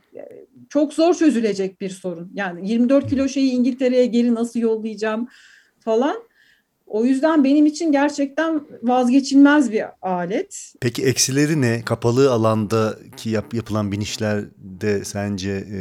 çok 0.69 0.93
zor 0.93 1.13
çözülecek 1.13 1.81
bir 1.81 1.89
sorun. 1.89 2.31
Yani 2.33 2.71
24 2.71 3.09
kilo 3.09 3.27
şeyi 3.27 3.51
İngiltere'ye 3.51 4.05
geri 4.05 4.35
nasıl 4.35 4.59
yollayacağım 4.59 5.27
falan. 5.79 6.26
O 6.87 7.05
yüzden 7.05 7.43
benim 7.43 7.65
için 7.65 7.91
gerçekten 7.91 8.61
vazgeçilmez 8.83 9.71
bir 9.71 9.83
alet. 10.01 10.73
Peki 10.81 11.05
eksileri 11.05 11.61
ne? 11.61 11.81
Kapalı 11.85 12.31
alandaki 12.31 13.29
yap, 13.29 13.53
yapılan 13.53 13.91
binişlerde 13.91 15.05
sence 15.05 15.51
e, 15.51 15.79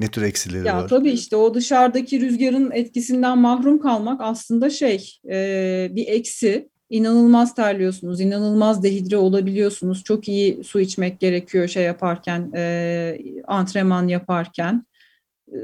ne 0.00 0.08
tür 0.08 0.22
eksileri 0.22 0.66
ya, 0.66 0.76
var? 0.76 0.88
Tabii 0.88 1.10
işte 1.10 1.36
o 1.36 1.54
dışarıdaki 1.54 2.20
rüzgarın 2.20 2.70
etkisinden 2.70 3.38
mahrum 3.38 3.80
kalmak 3.80 4.20
aslında 4.20 4.70
şey 4.70 5.18
e, 5.30 5.88
bir 5.90 6.06
eksi. 6.06 6.68
İnanılmaz 6.90 7.54
terliyorsunuz, 7.54 8.20
inanılmaz 8.20 8.82
dehidre 8.82 9.16
olabiliyorsunuz. 9.16 10.04
Çok 10.04 10.28
iyi 10.28 10.64
su 10.64 10.80
içmek 10.80 11.20
gerekiyor 11.20 11.68
şey 11.68 11.84
yaparken, 11.84 12.52
e, 12.56 13.18
antrenman 13.46 14.08
yaparken. 14.08 14.86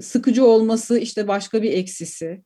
Sıkıcı 0.01 0.45
olması 0.45 0.99
işte 0.99 1.29
başka 1.29 1.63
bir 1.63 1.73
eksisi 1.73 2.43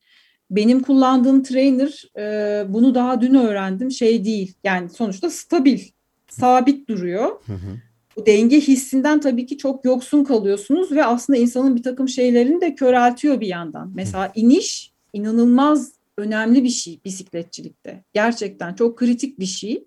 benim 0.56 0.82
kullandığım 0.82 1.42
trainer 1.42 2.04
e, 2.18 2.64
bunu 2.68 2.94
daha 2.94 3.20
dün 3.20 3.34
öğrendim 3.34 3.90
şey 3.90 4.24
değil 4.24 4.54
yani 4.64 4.90
sonuçta 4.90 5.30
stabil 5.30 5.80
sabit 6.28 6.88
duruyor. 6.88 7.28
Hı 7.46 7.52
hı. 7.52 7.80
Bu 8.16 8.26
denge 8.26 8.60
hissinden 8.60 9.20
tabii 9.20 9.46
ki 9.46 9.58
çok 9.58 9.84
yoksun 9.84 10.24
kalıyorsunuz 10.24 10.92
ve 10.92 11.04
aslında 11.04 11.38
insanın 11.38 11.76
bir 11.76 11.82
takım 11.82 12.08
şeylerini 12.08 12.60
de 12.60 12.74
köreltiyor 12.74 13.40
bir 13.40 13.46
yandan. 13.46 13.92
Mesela 13.94 14.32
iniş 14.34 14.92
inanılmaz 15.12 15.92
önemli 16.18 16.64
bir 16.64 16.68
şey 16.70 17.00
bisikletçilikte. 17.04 18.04
Gerçekten 18.12 18.74
çok 18.74 18.98
kritik 18.98 19.38
bir 19.38 19.46
şey. 19.46 19.84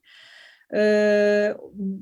Ee, 0.74 1.54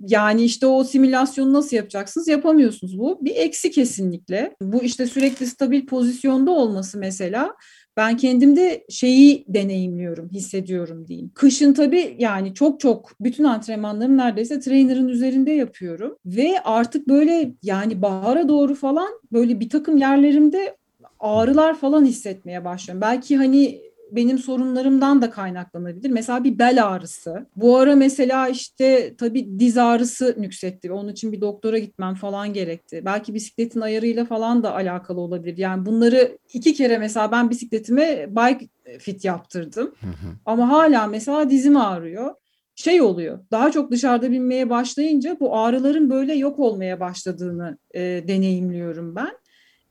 yani 0.08 0.44
işte 0.44 0.68
o 0.68 0.84
simülasyonu 0.84 1.54
nasıl 1.54 1.76
yapacaksınız? 1.76 2.28
Yapamıyorsunuz. 2.28 3.00
Bu 3.00 3.20
bir 3.22 3.36
eksi 3.36 3.72
kesinlikle. 3.72 4.56
Bu 4.62 4.84
işte 4.84 5.08
sürekli 5.08 5.48
stabil 5.48 5.86
pozisyonda 5.86 6.52
olması 6.52 6.98
mesela 6.98 7.56
ben 7.98 8.18
kendimde 8.18 8.86
şeyi 8.90 9.46
deneyimliyorum, 9.48 10.30
hissediyorum 10.30 11.08
diyeyim. 11.08 11.32
Kışın 11.34 11.74
tabii 11.74 12.16
yani 12.20 12.54
çok 12.54 12.80
çok 12.80 13.12
bütün 13.22 13.44
antrenmanlarımı 13.44 14.18
neredeyse 14.18 14.60
trainer'ın 14.60 15.08
üzerinde 15.08 15.52
yapıyorum. 15.52 16.18
Ve 16.26 16.60
artık 16.64 17.08
böyle 17.08 17.52
yani 17.64 18.02
bahara 18.02 18.50
doğru 18.50 18.76
falan 18.76 19.10
böyle 19.32 19.60
bir 19.60 19.70
takım 19.70 19.98
yerlerimde 19.98 20.78
ağrılar 21.20 21.78
falan 21.78 22.06
hissetmeye 22.06 22.66
başlıyorum. 22.66 23.02
Belki 23.02 23.38
hani 23.38 23.82
benim 24.12 24.38
sorunlarımdan 24.38 25.22
da 25.22 25.30
kaynaklanabilir. 25.30 26.10
Mesela 26.10 26.44
bir 26.44 26.60
bel 26.60 26.86
ağrısı. 26.88 27.46
Bu 27.56 27.78
ara 27.78 27.96
mesela 27.96 28.48
işte 28.48 29.16
tabii 29.18 29.60
diz 29.60 29.78
ağrısı 29.78 30.36
nüksetti. 30.38 30.92
Onun 30.92 31.12
için 31.12 31.32
bir 31.32 31.42
doktora 31.42 31.78
gitmem 31.78 32.16
falan 32.16 32.54
gerekti. 32.54 33.02
Belki 33.06 33.34
bisikletin 33.34 33.82
ayarıyla 33.82 34.26
falan 34.26 34.64
da 34.64 34.74
alakalı 34.74 35.22
olabilir. 35.22 35.58
Yani 35.58 35.86
bunları 35.86 36.38
iki 36.54 36.74
kere 36.74 36.98
mesela 36.98 37.32
ben 37.32 37.50
bisikletime 37.50 38.28
bike 38.30 38.68
fit 39.00 39.26
yaptırdım. 39.26 39.86
Hı 40.02 40.08
hı. 40.08 40.34
Ama 40.46 40.70
hala 40.70 41.08
mesela 41.08 41.50
dizim 41.50 41.78
ağrıyor 41.78 42.36
şey 42.76 43.02
oluyor. 43.02 43.40
Daha 43.52 43.72
çok 43.72 43.92
dışarıda 43.92 44.32
binmeye 44.32 44.70
başlayınca 44.70 45.38
bu 45.40 45.58
ağrıların 45.58 46.10
böyle 46.10 46.34
yok 46.34 46.60
olmaya 46.60 47.00
başladığını 47.00 47.78
e, 47.96 48.02
deneyimliyorum 48.02 49.16
ben. 49.16 49.32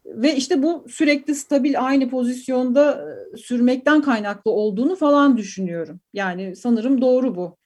Ve 0.06 0.36
işte 0.36 0.62
bu 0.62 0.86
sürekli 0.88 1.34
stabil 1.34 1.80
aynı 1.80 2.10
pozisyonda 2.10 3.04
sürmekten 3.36 4.02
kaynaklı 4.02 4.50
olduğunu 4.50 4.96
falan 4.96 5.36
düşünüyorum. 5.36 6.00
Yani 6.12 6.56
sanırım 6.56 7.00
doğru 7.00 7.36
bu. 7.36 7.56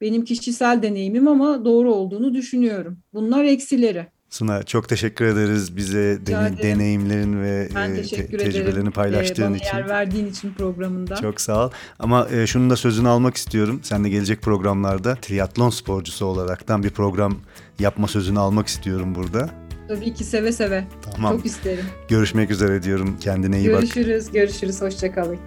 Benim 0.00 0.24
kişisel 0.24 0.82
deneyimim 0.82 1.28
ama 1.28 1.64
doğru 1.64 1.94
olduğunu 1.94 2.34
düşünüyorum. 2.34 2.98
Bunlar 3.14 3.44
eksileri. 3.44 4.06
Suna 4.30 4.62
çok 4.62 4.88
teşekkür 4.88 5.24
ederiz 5.24 5.76
bize 5.76 6.18
den- 6.26 6.58
deneyimlerin 6.58 7.42
ve 7.42 7.68
ben 7.74 7.94
te- 7.94 8.26
tecrübelerini 8.26 8.90
paylaştığın 8.90 9.54
ee, 9.54 9.56
için. 9.56 9.76
yer 9.76 9.88
verdiğin 9.88 10.26
için 10.26 10.52
programında. 10.52 11.14
Çok 11.14 11.40
sağ 11.40 11.66
ol. 11.66 11.70
Ama 11.98 12.28
e, 12.28 12.46
şunun 12.46 12.70
da 12.70 12.76
sözünü 12.76 13.08
almak 13.08 13.36
istiyorum. 13.36 13.80
Sen 13.82 14.04
de 14.04 14.08
gelecek 14.08 14.42
programlarda 14.42 15.14
triatlon 15.14 15.70
sporcusu 15.70 16.26
olaraktan 16.26 16.82
bir 16.82 16.90
program 16.90 17.36
yapma 17.78 18.08
sözünü 18.08 18.38
almak 18.38 18.66
istiyorum 18.66 19.14
burada. 19.14 19.65
Tabii 19.88 20.14
ki 20.14 20.24
seve 20.24 20.52
seve. 20.52 20.84
Tamam. 21.14 21.36
Çok 21.36 21.46
isterim. 21.46 21.84
Görüşmek 22.08 22.50
üzere 22.50 22.82
diyorum. 22.82 23.16
Kendine 23.20 23.58
iyi 23.58 23.64
görüşürüz, 23.64 23.86
bak. 23.86 23.94
Görüşürüz, 23.94 24.32
görüşürüz. 24.32 24.82
Hoşçakalın. 24.82 25.38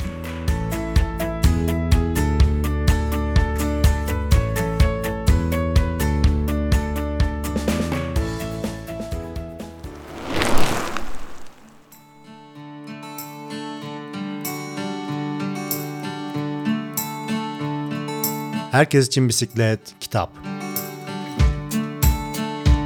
Herkes 18.71 19.07
için 19.07 19.29
bisiklet, 19.29 19.79
kitap. 19.99 20.31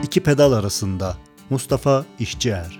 İki 0.03 0.23
pedal 0.23 0.51
arasında 0.51 1.17
Mustafa 1.49 2.05
İşçier. 2.19 2.79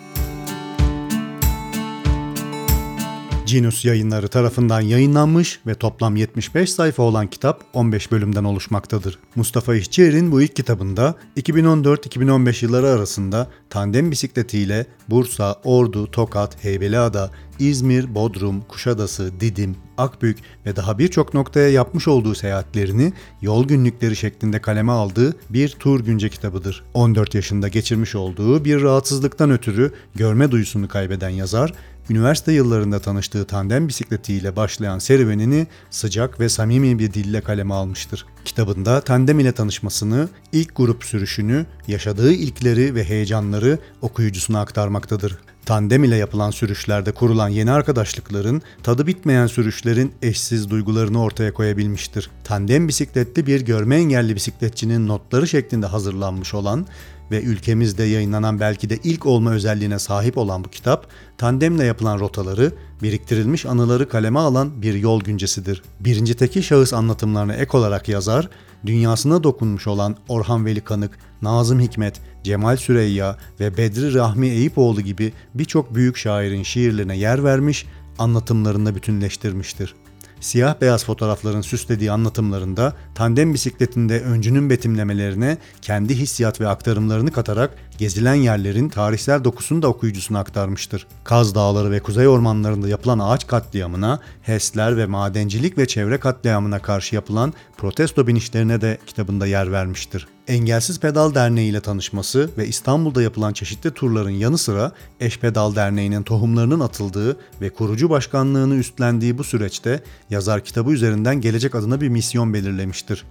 Cinus 3.45 3.85
yayınları 3.85 4.27
tarafından 4.27 4.81
yayınlanmış 4.81 5.59
ve 5.67 5.75
toplam 5.75 6.15
75 6.15 6.71
sayfa 6.71 7.03
olan 7.03 7.27
kitap 7.27 7.63
15 7.73 8.11
bölümden 8.11 8.43
oluşmaktadır. 8.43 9.19
Mustafa 9.35 9.75
İşçier'in 9.75 10.31
bu 10.31 10.41
ilk 10.41 10.55
kitabında 10.55 11.15
2014-2015 11.37 12.65
yılları 12.65 12.87
arasında 12.87 13.47
tandem 13.69 14.11
bisikletiyle 14.11 14.85
Bursa, 15.09 15.55
Ordu, 15.63 16.11
Tokat, 16.11 16.63
Heybeliada, 16.63 17.31
İzmir, 17.59 18.15
Bodrum, 18.15 18.61
Kuşadası, 18.61 19.31
Didim, 19.39 19.75
Akbük 19.97 20.37
ve 20.65 20.75
daha 20.75 20.99
birçok 20.99 21.33
noktaya 21.33 21.69
yapmış 21.69 22.07
olduğu 22.07 22.35
seyahatlerini 22.35 23.13
yol 23.41 23.67
günlükleri 23.67 24.15
şeklinde 24.15 24.61
kaleme 24.61 24.91
aldığı 24.91 25.35
bir 25.49 25.69
tur 25.69 25.99
günce 25.99 26.29
kitabıdır. 26.29 26.83
14 26.93 27.35
yaşında 27.35 27.67
geçirmiş 27.67 28.15
olduğu 28.15 28.65
bir 28.65 28.81
rahatsızlıktan 28.81 29.51
ötürü 29.51 29.91
görme 30.15 30.51
duyusunu 30.51 30.87
kaybeden 30.87 31.29
yazar, 31.29 31.73
üniversite 32.09 32.51
yıllarında 32.51 32.99
tanıştığı 32.99 33.45
tandem 33.45 33.87
bisikletiyle 33.87 34.55
başlayan 34.55 34.99
serüvenini 34.99 35.67
sıcak 35.89 36.39
ve 36.39 36.49
samimi 36.49 36.99
bir 36.99 37.13
dille 37.13 37.41
kaleme 37.41 37.73
almıştır. 37.73 38.25
Kitabında 38.45 39.01
tandem 39.01 39.39
ile 39.39 39.51
tanışmasını, 39.51 40.29
ilk 40.51 40.75
grup 40.75 41.03
sürüşünü, 41.03 41.65
yaşadığı 41.87 42.33
ilkleri 42.33 42.95
ve 42.95 43.03
heyecanları 43.03 43.79
okuyucusuna 44.01 44.59
aktarmaktadır. 44.59 45.37
Tandem 45.65 46.03
ile 46.03 46.15
yapılan 46.15 46.51
sürüşlerde 46.51 47.11
kurulan 47.11 47.49
yeni 47.49 47.71
arkadaşlıkların, 47.71 48.61
tadı 48.83 49.07
bitmeyen 49.07 49.47
sürüşlerin 49.47 50.13
eşsiz 50.21 50.69
duygularını 50.69 51.21
ortaya 51.21 51.53
koyabilmiştir. 51.53 52.29
Tandem 52.43 52.87
bisikletli 52.87 53.47
bir 53.47 53.61
görme 53.61 53.95
engelli 53.95 54.35
bisikletçinin 54.35 55.07
notları 55.07 55.47
şeklinde 55.47 55.85
hazırlanmış 55.85 56.53
olan 56.53 56.87
ve 57.31 57.41
ülkemizde 57.41 58.03
yayınlanan 58.03 58.59
belki 58.59 58.89
de 58.89 58.99
ilk 59.03 59.25
olma 59.25 59.51
özelliğine 59.51 59.99
sahip 59.99 60.37
olan 60.37 60.63
bu 60.63 60.69
kitap, 60.69 61.07
tandemle 61.37 61.85
yapılan 61.85 62.19
rotaları, 62.19 62.71
biriktirilmiş 63.03 63.65
anıları 63.65 64.09
kaleme 64.09 64.39
alan 64.39 64.81
bir 64.81 64.93
yol 64.93 65.21
güncesidir. 65.21 65.83
Birinci 65.99 66.33
teki 66.33 66.63
şahıs 66.63 66.93
anlatımlarına 66.93 67.53
ek 67.55 67.77
olarak 67.77 68.09
yazar, 68.09 68.49
dünyasına 68.85 69.43
dokunmuş 69.43 69.87
olan 69.87 70.15
Orhan 70.27 70.65
Veli 70.65 70.81
Kanık, 70.81 71.19
Nazım 71.41 71.79
Hikmet, 71.79 72.21
Cemal 72.43 72.77
Süreyya 72.77 73.37
ve 73.59 73.77
Bedri 73.77 74.13
Rahmi 74.13 74.47
Eyüpoğlu 74.47 75.01
gibi 75.01 75.33
birçok 75.53 75.95
büyük 75.95 76.17
şairin 76.17 76.63
şiirlerine 76.63 77.17
yer 77.17 77.43
vermiş, 77.43 77.85
anlatımlarında 78.19 78.95
bütünleştirmiştir. 78.95 79.95
Siyah 80.39 80.81
beyaz 80.81 81.05
fotoğrafların 81.05 81.61
süslediği 81.61 82.11
anlatımlarında 82.11 82.93
tandem 83.15 83.53
bisikletinde 83.53 84.21
öncünün 84.21 84.69
betimlemelerine 84.69 85.57
kendi 85.81 86.15
hissiyat 86.15 86.61
ve 86.61 86.67
aktarımlarını 86.67 87.31
katarak 87.31 87.75
gezilen 87.97 88.33
yerlerin 88.33 88.89
tarihsel 88.89 89.43
dokusunu 89.43 89.81
da 89.81 89.87
okuyucusuna 89.87 90.39
aktarmıştır. 90.39 91.07
Kaz 91.23 91.55
Dağları 91.55 91.91
ve 91.91 91.99
Kuzey 91.99 92.27
Ormanlarında 92.27 92.87
yapılan 92.87 93.19
ağaç 93.19 93.47
katliamına, 93.47 94.19
HES'ler 94.41 94.97
ve 94.97 95.05
madencilik 95.05 95.77
ve 95.77 95.87
çevre 95.87 96.19
katliamına 96.19 96.79
karşı 96.79 97.15
yapılan 97.15 97.53
protesto 97.77 98.27
binişlerine 98.27 98.81
de 98.81 98.97
kitabında 99.05 99.47
yer 99.47 99.71
vermiştir. 99.71 100.27
Engelsiz 100.47 100.99
Pedal 100.99 101.35
Derneği 101.35 101.69
ile 101.69 101.81
tanışması 101.81 102.49
ve 102.57 102.67
İstanbul'da 102.67 103.21
yapılan 103.21 103.53
çeşitli 103.53 103.91
turların 103.91 104.29
yanı 104.29 104.57
sıra 104.57 104.91
Eş 105.19 105.39
Pedal 105.39 105.75
Derneği'nin 105.75 106.23
tohumlarının 106.23 106.79
atıldığı 106.79 107.37
ve 107.61 107.69
kurucu 107.69 108.09
başkanlığını 108.09 108.75
üstlendiği 108.75 109.37
bu 109.37 109.43
süreçte 109.43 110.03
yazar 110.29 110.63
kitabı 110.63 110.91
üzerinden 110.91 111.41
gelecek 111.41 111.75
adına 111.75 112.01
bir 112.01 112.09
misyon 112.09 112.53
belirlemiştir. 112.53 113.25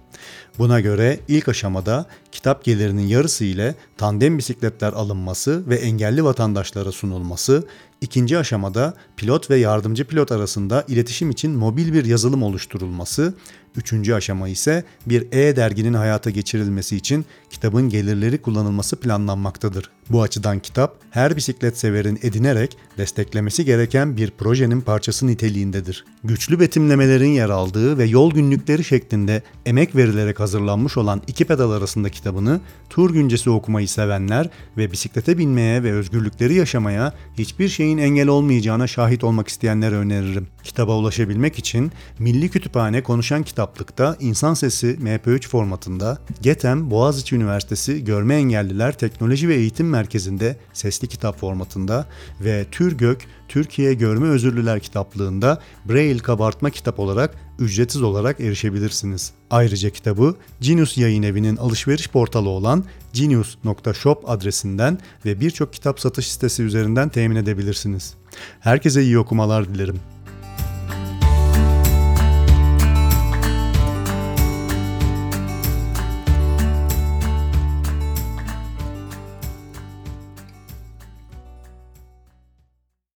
Buna 0.57 0.79
göre 0.79 1.19
ilk 1.27 1.49
aşamada 1.49 2.05
kitap 2.31 2.63
gelirinin 2.63 3.07
yarısı 3.07 3.45
ile 3.45 3.75
tandem 3.97 4.35
bisikletler 4.63 4.93
alınması 4.93 5.63
ve 5.67 5.75
engelli 5.75 6.23
vatandaşlara 6.23 6.91
sunulması, 6.91 7.63
ikinci 8.03 8.37
aşamada 8.37 8.93
pilot 9.17 9.49
ve 9.49 9.57
yardımcı 9.57 10.05
pilot 10.05 10.31
arasında 10.31 10.85
iletişim 10.87 11.31
için 11.31 11.51
mobil 11.51 11.93
bir 11.93 12.05
yazılım 12.05 12.43
oluşturulması, 12.43 13.33
üçüncü 13.75 14.13
aşama 14.13 14.47
ise 14.47 14.83
bir 15.05 15.27
e-derginin 15.31 15.93
hayata 15.93 16.29
geçirilmesi 16.29 16.95
için 16.95 17.25
kitabın 17.49 17.89
gelirleri 17.89 18.41
kullanılması 18.41 18.95
planlanmaktadır. 18.95 19.89
Bu 20.09 20.21
açıdan 20.21 20.59
kitap 20.59 20.97
her 21.11 21.35
bisiklet 21.35 21.77
severin 21.77 22.19
edinerek 22.21 22.77
desteklemesi 22.97 23.65
gereken 23.65 24.17
bir 24.17 24.31
projenin 24.31 24.81
parçası 24.81 25.27
niteliğindedir. 25.27 26.05
Güçlü 26.23 26.59
betimlemelerin 26.59 27.29
yer 27.29 27.49
aldığı 27.49 27.97
ve 27.97 28.05
yol 28.05 28.31
günlükleri 28.33 28.83
şeklinde 28.83 29.41
emek 29.65 29.95
verilerek 29.95 30.39
hazırlanmış 30.39 30.97
olan 30.97 31.21
iki 31.27 31.45
pedal 31.45 31.71
arasında 31.71 32.09
kitabını 32.09 32.59
tur 32.89 33.13
güncesi 33.13 33.49
okumayı 33.49 33.87
sevenler 33.87 34.49
ve 34.77 34.91
bisiklete 34.91 35.37
binmeye 35.37 35.83
ve 35.83 35.93
özgürlükleri 35.93 36.53
yaşamaya 36.53 37.13
hiçbir 37.37 37.69
şeyin 37.93 38.05
engel 38.05 38.27
olmayacağına 38.27 38.87
şahit 38.87 39.23
olmak 39.23 39.47
isteyenlere 39.47 39.95
öneririm. 39.95 40.47
Kitaba 40.63 40.97
ulaşabilmek 40.97 41.59
için 41.59 41.91
Milli 42.19 42.49
Kütüphane 42.49 43.03
Konuşan 43.03 43.43
Kitaplık'ta 43.43 44.17
İnsan 44.19 44.53
Sesi 44.53 44.97
MP3 45.03 45.47
formatında, 45.47 46.17
GETEM 46.41 46.91
Boğaziçi 46.91 47.35
Üniversitesi 47.35 48.03
Görme 48.03 48.35
Engelliler 48.35 48.97
Teknoloji 48.97 49.49
ve 49.49 49.55
Eğitim 49.55 49.89
Merkezi'nde 49.89 50.57
sesli 50.73 51.07
kitap 51.07 51.39
formatında 51.39 52.07
ve 52.41 52.65
TÜRGÖK 52.71 53.27
Türkiye 53.47 53.93
Görme 53.93 54.27
Özürlüler 54.27 54.79
Kitaplığında 54.79 55.59
Braille 55.85 56.17
kabartma 56.17 56.69
kitap 56.69 56.99
olarak 56.99 57.35
ücretsiz 57.59 58.01
olarak 58.01 58.39
erişebilirsiniz. 58.39 59.33
Ayrıca 59.49 59.89
kitabı 59.89 60.35
Genius 60.61 60.97
Yayın 60.97 61.23
Evi'nin 61.23 61.57
alışveriş 61.57 62.09
portalı 62.09 62.49
olan 62.49 62.85
genius.shop 63.13 64.29
adresinden 64.29 64.97
ve 65.25 65.39
birçok 65.39 65.73
kitap 65.73 65.99
satış 65.99 66.31
sitesi 66.31 66.63
üzerinden 66.63 67.09
temin 67.09 67.35
edebilirsiniz. 67.35 68.13
Herkese 68.59 69.03
iyi 69.03 69.19
okumalar 69.19 69.73
dilerim. 69.73 69.99